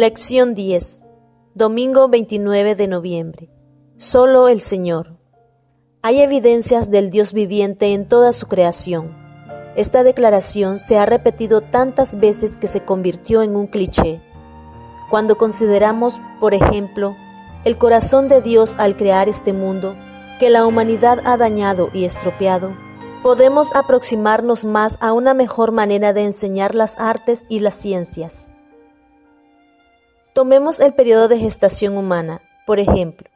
Lección 0.00 0.54
10. 0.54 1.02
Domingo 1.56 2.08
29 2.08 2.76
de 2.76 2.86
noviembre. 2.86 3.50
Solo 3.96 4.46
el 4.46 4.60
Señor. 4.60 5.18
Hay 6.02 6.20
evidencias 6.20 6.92
del 6.92 7.10
Dios 7.10 7.32
viviente 7.32 7.92
en 7.92 8.06
toda 8.06 8.32
su 8.32 8.46
creación. 8.46 9.16
Esta 9.74 10.04
declaración 10.04 10.78
se 10.78 10.98
ha 10.98 11.04
repetido 11.04 11.62
tantas 11.62 12.20
veces 12.20 12.56
que 12.56 12.68
se 12.68 12.84
convirtió 12.84 13.42
en 13.42 13.56
un 13.56 13.66
cliché. 13.66 14.22
Cuando 15.10 15.36
consideramos, 15.36 16.20
por 16.38 16.54
ejemplo, 16.54 17.16
el 17.64 17.76
corazón 17.76 18.28
de 18.28 18.40
Dios 18.40 18.76
al 18.78 18.96
crear 18.96 19.28
este 19.28 19.52
mundo, 19.52 19.96
que 20.38 20.48
la 20.48 20.64
humanidad 20.64 21.18
ha 21.24 21.36
dañado 21.36 21.90
y 21.92 22.04
estropeado, 22.04 22.72
podemos 23.24 23.74
aproximarnos 23.74 24.64
más 24.64 24.96
a 25.00 25.12
una 25.12 25.34
mejor 25.34 25.72
manera 25.72 26.12
de 26.12 26.22
enseñar 26.22 26.76
las 26.76 26.96
artes 27.00 27.46
y 27.48 27.58
las 27.58 27.74
ciencias. 27.74 28.54
Tomemos 30.38 30.78
el 30.78 30.94
periodo 30.94 31.26
de 31.26 31.36
gestación 31.36 31.96
humana, 31.96 32.40
por 32.64 32.78
ejemplo. 32.78 33.28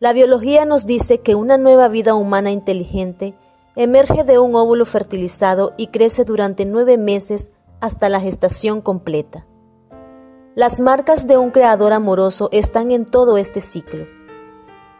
La 0.00 0.12
biología 0.12 0.64
nos 0.64 0.84
dice 0.84 1.20
que 1.20 1.36
una 1.36 1.56
nueva 1.56 1.86
vida 1.86 2.16
humana 2.16 2.50
inteligente 2.50 3.38
emerge 3.76 4.24
de 4.24 4.40
un 4.40 4.56
óvulo 4.56 4.86
fertilizado 4.86 5.72
y 5.76 5.86
crece 5.86 6.24
durante 6.24 6.64
nueve 6.64 6.98
meses 6.98 7.52
hasta 7.80 8.08
la 8.08 8.20
gestación 8.20 8.80
completa. 8.80 9.46
Las 10.56 10.80
marcas 10.80 11.28
de 11.28 11.36
un 11.36 11.52
creador 11.52 11.92
amoroso 11.92 12.48
están 12.50 12.90
en 12.90 13.06
todo 13.06 13.38
este 13.38 13.60
ciclo. 13.60 14.08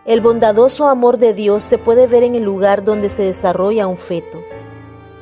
El 0.05 0.21
bondadoso 0.21 0.87
amor 0.87 1.19
de 1.19 1.35
Dios 1.35 1.65
se 1.65 1.79
puede 1.79 2.07
ver 2.07 2.23
en 2.23 2.37
el 2.37 2.45
lugar 2.45 2.85
donde 2.85 3.09
se 3.09 3.25
desarrolla 3.25 3.89
un 3.89 3.99
feto, 3.99 4.39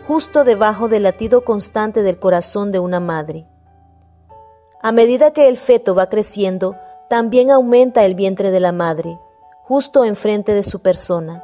justo 0.06 0.44
debajo 0.44 0.90
del 0.90 1.04
latido 1.04 1.46
constante 1.46 2.02
del 2.02 2.18
corazón 2.18 2.72
de 2.72 2.78
una 2.78 3.00
madre. 3.00 3.46
A 4.84 4.92
medida 4.92 5.30
que 5.30 5.48
el 5.48 5.56
feto 5.56 5.94
va 5.94 6.10
creciendo, 6.10 6.76
también 7.08 7.50
aumenta 7.50 8.04
el 8.04 8.14
vientre 8.14 8.50
de 8.50 8.60
la 8.60 8.70
madre, 8.70 9.18
justo 9.62 10.04
enfrente 10.04 10.52
de 10.52 10.62
su 10.62 10.82
persona. 10.82 11.42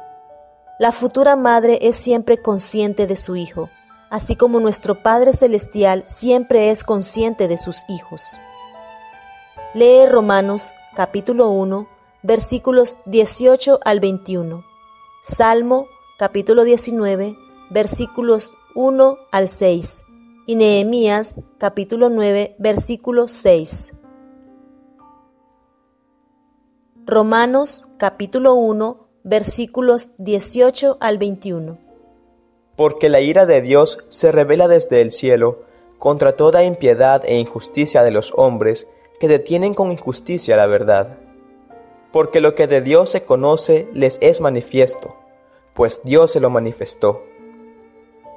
La 0.77 0.91
futura 0.91 1.35
madre 1.35 1.79
es 1.81 1.95
siempre 1.95 2.39
consciente 2.39 3.07
de 3.07 3.15
su 3.15 3.35
hijo, 3.35 3.71
así 4.11 4.35
como 4.35 4.59
nuestro 4.59 5.01
Padre 5.01 5.33
Celestial 5.33 6.03
siempre 6.05 6.69
es 6.69 6.83
consciente 6.83 7.47
de 7.47 7.57
sus 7.57 7.77
hijos. 7.89 8.39
Lee 9.73 10.05
Romanos 10.05 10.71
capítulo 10.93 11.49
1 11.49 11.87
versículos 12.21 12.97
18 13.07 13.79
al 13.83 13.99
21. 13.99 14.63
Salmo 15.23 15.87
capítulo 16.19 16.63
19, 16.63 17.35
versículos 17.71 18.53
1 18.75 19.17
al 19.31 19.47
6. 19.47 20.05
Y 20.45 20.55
Nehemías 20.55 21.41
capítulo 21.57 22.09
9, 22.09 22.55
versículo 22.59 23.27
6. 23.27 23.93
Romanos 27.05 27.87
capítulo 27.97 28.55
1, 28.55 29.07
versículos 29.23 30.11
18 30.17 30.97
al 30.99 31.17
21. 31.17 31.77
Porque 32.75 33.09
la 33.09 33.21
ira 33.21 33.45
de 33.45 33.61
Dios 33.61 33.99
se 34.09 34.31
revela 34.31 34.67
desde 34.67 35.01
el 35.01 35.11
cielo 35.11 35.63
contra 35.97 36.35
toda 36.35 36.63
impiedad 36.63 37.23
e 37.25 37.37
injusticia 37.37 38.03
de 38.03 38.11
los 38.11 38.33
hombres 38.35 38.87
que 39.19 39.27
detienen 39.27 39.73
con 39.73 39.91
injusticia 39.91 40.57
la 40.57 40.65
verdad 40.65 41.17
porque 42.11 42.41
lo 42.41 42.55
que 42.55 42.67
de 42.67 42.81
Dios 42.81 43.09
se 43.09 43.23
conoce 43.23 43.87
les 43.93 44.19
es 44.21 44.41
manifiesto, 44.41 45.15
pues 45.73 46.01
Dios 46.03 46.31
se 46.31 46.39
lo 46.39 46.49
manifestó. 46.49 47.23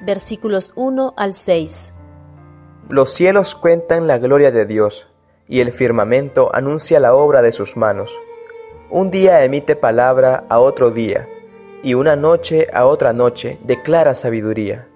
versículos 0.00 0.72
1 0.76 1.14
al 1.16 1.34
6. 1.34 1.94
Los 2.88 3.10
cielos 3.10 3.54
cuentan 3.54 4.06
la 4.06 4.18
gloria 4.18 4.50
de 4.50 4.66
Dios, 4.66 5.08
y 5.46 5.60
el 5.60 5.72
firmamento 5.72 6.54
anuncia 6.54 7.00
la 7.00 7.14
obra 7.14 7.42
de 7.42 7.52
sus 7.52 7.76
manos. 7.76 8.18
Un 8.90 9.10
día 9.10 9.44
emite 9.44 9.76
palabra 9.76 10.44
a 10.48 10.60
otro 10.60 10.90
día, 10.90 11.28
y 11.82 11.94
una 11.94 12.16
noche 12.16 12.68
a 12.72 12.86
otra 12.86 13.12
noche 13.12 13.58
declara 13.64 14.14
sabiduría. 14.14 14.88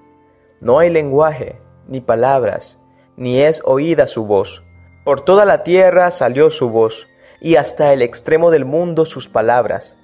No 0.60 0.78
hay 0.78 0.90
lenguaje, 0.90 1.60
ni 1.88 2.00
palabras, 2.00 2.78
ni 3.16 3.40
es 3.40 3.60
oída 3.64 4.06
su 4.06 4.24
voz. 4.24 4.62
Por 5.04 5.24
toda 5.24 5.44
la 5.44 5.62
tierra 5.62 6.10
salió 6.10 6.50
su 6.50 6.70
voz, 6.70 7.08
y 7.40 7.56
hasta 7.56 7.92
el 7.92 8.02
extremo 8.02 8.50
del 8.50 8.64
mundo 8.64 9.04
sus 9.04 9.28
palabras. 9.28 9.98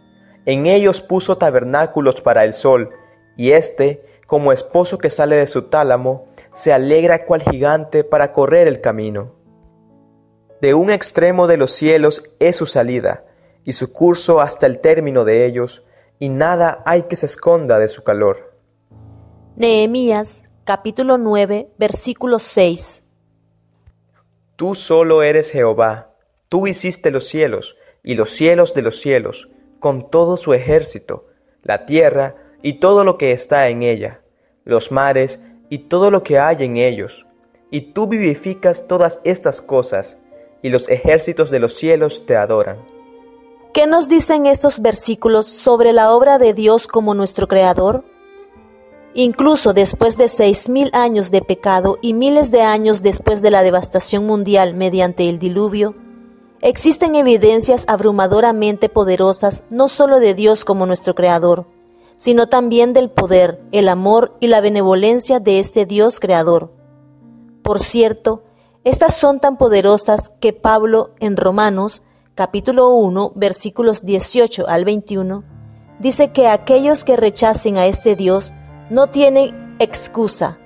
En 0.45 0.67
ellos 0.67 1.01
puso 1.01 1.39
tabernáculos 1.39 2.21
para 2.21 2.45
el 2.45 2.53
sol, 2.53 2.91
y 3.37 3.53
éste, 3.53 4.05
como 4.29 4.53
esposo 4.53 4.99
que 4.99 5.09
sale 5.09 5.37
de 5.37 5.47
su 5.47 5.63
tálamo, 5.63 6.27
se 6.53 6.75
alegra 6.75 7.25
cual 7.25 7.41
gigante 7.43 8.05
para 8.05 8.31
correr 8.31 8.69
el 8.69 8.83
camino. 8.83 9.35
De 10.61 10.75
un 10.75 10.91
extremo 10.91 11.47
de 11.47 11.57
los 11.57 11.73
cielos 11.73 12.23
es 12.39 12.55
su 12.55 12.67
salida, 12.67 13.25
y 13.65 13.73
su 13.73 13.91
curso 13.91 14.43
hasta 14.43 14.67
el 14.67 14.81
término 14.81 15.25
de 15.25 15.47
ellos, 15.47 15.85
y 16.19 16.29
nada 16.29 16.83
hay 16.85 17.05
que 17.05 17.17
se 17.17 17.25
esconda 17.25 17.79
de 17.79 17.89
su 17.89 18.05
calor. 18.05 18.53
Nehemías 19.57 20.45
capítulo 20.65 21.17
9 21.17 21.71
versículo 21.79 22.39
6 22.39 23.05
Tú 24.57 24.75
solo 24.75 25.23
eres 25.23 25.51
Jehová, 25.51 26.13
Tú 26.49 26.67
hiciste 26.67 27.11
los 27.11 27.27
cielos 27.27 27.77
y 28.03 28.15
los 28.15 28.29
cielos 28.29 28.75
de 28.75 28.83
los 28.83 29.01
cielos, 29.01 29.49
con 29.79 30.11
todo 30.11 30.37
su 30.37 30.53
ejército, 30.53 31.29
la 31.63 31.87
tierra 31.87 32.48
y 32.63 32.75
todo 32.75 33.05
lo 33.05 33.19
que 33.19 33.33
está 33.33 33.69
en 33.69 33.83
ella, 33.83 34.21
los 34.65 34.93
mares 34.93 35.41
y 35.69 35.79
todo 35.79 36.11
lo 36.11 36.23
que 36.23 36.39
hay 36.39 36.65
en 36.65 36.77
ellos. 36.77 37.27
Y 37.71 37.93
tú 37.93 38.07
vivificas 38.07 38.89
todas 38.89 39.21
estas 39.25 39.61
cosas, 39.61 40.19
y 40.63 40.71
los 40.71 40.89
ejércitos 40.89 41.51
de 41.51 41.61
los 41.61 41.75
cielos 41.75 42.27
te 42.27 42.37
adoran. 42.37 42.79
¿Qué 43.73 43.87
nos 43.87 44.09
dicen 44.09 44.47
estos 44.47 44.81
versículos 44.81 45.47
sobre 45.47 45.93
la 45.93 46.13
obra 46.13 46.39
de 46.39 46.55
Dios 46.55 46.87
como 46.87 47.15
nuestro 47.15 47.47
Creador? 47.47 48.05
Incluso 49.15 49.73
después 49.73 50.17
de 50.17 50.29
seis 50.29 50.69
mil 50.69 50.91
años 50.93 51.31
de 51.31 51.43
pecado 51.43 51.99
y 52.03 52.15
miles 52.15 52.51
de 52.51 52.63
años 52.63 53.03
después 53.03 53.43
de 53.43 53.51
la 53.51 53.63
devastación 53.63 54.27
mundial 54.27 54.75
mediante 54.75 55.29
el 55.29 55.39
diluvio, 55.39 55.95
Existen 56.61 57.15
evidencias 57.15 57.85
abrumadoramente 57.87 58.89
poderosas 58.89 59.63
no 59.71 59.87
solo 59.87 60.19
de 60.19 60.35
Dios 60.35 60.65
como 60.65 60.87
nuestro 60.87 61.15
Creador, 61.15 61.67
sino 62.19 62.49
también 62.49 62.93
del 62.93 63.09
poder, 63.09 63.63
el 63.73 63.89
amor 63.89 64.37
y 64.41 64.49
la 64.49 64.61
benevolencia 64.61 65.41
de 65.41 65.61
este 65.61 65.87
Dios 65.87 66.21
Creador. 66.21 66.75
Por 67.63 67.81
cierto, 67.81 68.43
estas 68.85 69.15
son 69.15 69.41
tan 69.41 69.57
poderosas 69.57 70.33
que 70.41 70.53
Pablo 70.53 71.15
en 71.21 71.37
Romanos 71.37 72.03
capítulo 72.35 72.91
1 72.91 73.33
versículos 73.35 74.05
18 74.05 74.69
al 74.69 74.85
21 74.85 75.45
dice 75.99 76.31
que 76.33 76.49
aquellos 76.49 77.05
que 77.05 77.17
rechacen 77.17 77.79
a 77.79 77.87
este 77.87 78.15
Dios 78.15 78.53
no 78.91 79.09
tienen 79.09 79.77
excusa 79.79 80.59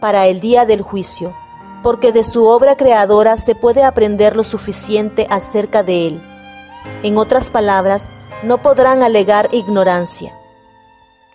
para 0.00 0.26
el 0.26 0.40
día 0.40 0.64
del 0.64 0.82
juicio 0.82 1.34
porque 1.82 2.12
de 2.12 2.24
su 2.24 2.46
obra 2.46 2.76
creadora 2.76 3.36
se 3.36 3.54
puede 3.54 3.84
aprender 3.84 4.36
lo 4.36 4.44
suficiente 4.44 5.26
acerca 5.30 5.82
de 5.82 6.06
él. 6.06 6.20
En 7.02 7.16
otras 7.16 7.50
palabras, 7.50 8.10
no 8.42 8.62
podrán 8.62 9.02
alegar 9.02 9.48
ignorancia. 9.52 10.34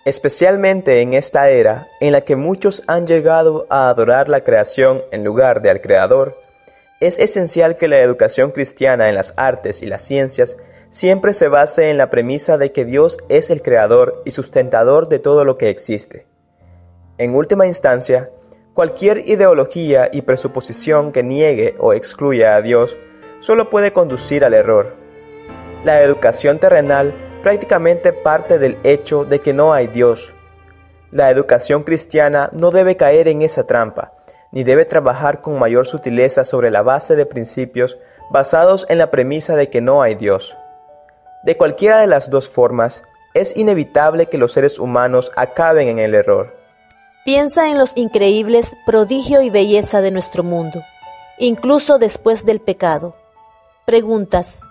Especialmente 0.06 1.02
en 1.02 1.12
esta 1.12 1.50
era 1.50 1.88
en 2.00 2.12
la 2.12 2.22
que 2.22 2.34
muchos 2.34 2.82
han 2.86 3.06
llegado 3.06 3.66
a 3.68 3.90
adorar 3.90 4.30
la 4.30 4.42
creación 4.42 5.02
en 5.10 5.22
lugar 5.22 5.60
de 5.60 5.68
al 5.68 5.82
Creador, 5.82 6.40
es 7.00 7.18
esencial 7.18 7.76
que 7.76 7.88
la 7.88 7.98
educación 7.98 8.52
cristiana 8.52 9.10
en 9.10 9.14
las 9.14 9.34
artes 9.36 9.82
y 9.82 9.86
las 9.86 10.02
ciencias 10.02 10.56
siempre 10.88 11.34
se 11.34 11.48
base 11.48 11.90
en 11.90 11.98
la 11.98 12.08
premisa 12.08 12.56
de 12.56 12.72
que 12.72 12.86
Dios 12.86 13.18
es 13.28 13.50
el 13.50 13.60
creador 13.60 14.22
y 14.24 14.30
sustentador 14.30 15.08
de 15.08 15.18
todo 15.18 15.44
lo 15.44 15.58
que 15.58 15.68
existe. 15.68 16.26
En 17.18 17.34
última 17.34 17.66
instancia, 17.66 18.30
Cualquier 18.76 19.26
ideología 19.26 20.10
y 20.12 20.20
presuposición 20.20 21.10
que 21.10 21.22
niegue 21.22 21.74
o 21.78 21.94
excluya 21.94 22.56
a 22.56 22.60
Dios 22.60 22.98
solo 23.40 23.70
puede 23.70 23.94
conducir 23.94 24.44
al 24.44 24.52
error. 24.52 24.94
La 25.82 26.02
educación 26.02 26.58
terrenal 26.58 27.14
prácticamente 27.46 28.12
parte 28.12 28.58
del 28.58 28.76
hecho 28.82 29.24
de 29.24 29.38
que 29.38 29.52
no 29.52 29.72
hay 29.72 29.86
Dios. 29.86 30.34
La 31.12 31.30
educación 31.30 31.84
cristiana 31.84 32.50
no 32.52 32.72
debe 32.72 32.96
caer 32.96 33.28
en 33.28 33.40
esa 33.40 33.68
trampa, 33.68 34.14
ni 34.50 34.64
debe 34.64 34.84
trabajar 34.84 35.42
con 35.42 35.56
mayor 35.56 35.86
sutileza 35.86 36.42
sobre 36.42 36.72
la 36.72 36.82
base 36.82 37.14
de 37.14 37.24
principios 37.24 37.98
basados 38.32 38.84
en 38.88 38.98
la 38.98 39.12
premisa 39.12 39.54
de 39.54 39.70
que 39.70 39.80
no 39.80 40.02
hay 40.02 40.16
Dios. 40.16 40.56
De 41.44 41.54
cualquiera 41.54 42.00
de 42.00 42.08
las 42.08 42.30
dos 42.30 42.48
formas, 42.48 43.04
es 43.32 43.56
inevitable 43.56 44.26
que 44.26 44.38
los 44.38 44.50
seres 44.50 44.80
humanos 44.80 45.30
acaben 45.36 45.86
en 45.86 46.00
el 46.00 46.16
error. 46.16 46.56
Piensa 47.24 47.68
en 47.68 47.78
los 47.78 47.96
increíbles 47.96 48.74
prodigio 48.86 49.40
y 49.40 49.50
belleza 49.50 50.00
de 50.00 50.10
nuestro 50.10 50.42
mundo, 50.42 50.82
incluso 51.38 52.00
después 52.00 52.44
del 52.44 52.58
pecado. 52.58 53.14
Preguntas. 53.84 54.64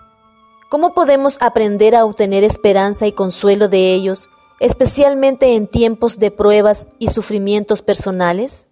¿Cómo 0.68 0.94
podemos 0.94 1.38
aprender 1.42 1.94
a 1.94 2.04
obtener 2.04 2.42
esperanza 2.42 3.06
y 3.06 3.12
consuelo 3.12 3.68
de 3.68 3.94
ellos, 3.94 4.28
especialmente 4.58 5.54
en 5.54 5.68
tiempos 5.68 6.18
de 6.18 6.32
pruebas 6.32 6.88
y 6.98 7.06
sufrimientos 7.06 7.82
personales? 7.82 8.68